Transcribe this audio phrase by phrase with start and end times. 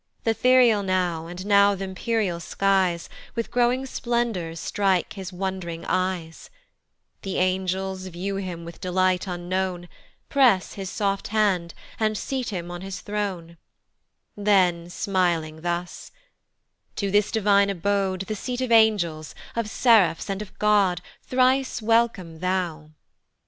[0.23, 6.49] Th' ethereal now, and now th' empyreal skies With growing splendors strike his wond'ring eyes:
[7.21, 9.87] The angels view him with delight unknown,
[10.27, 13.57] Press his soft hand, and seat him on his throne;
[14.35, 16.09] Then smilling thus:
[16.95, 19.05] "To this divine abode, "The seat of saints,
[19.55, 22.89] of seraphs, and of God, "Thrice welcome thou."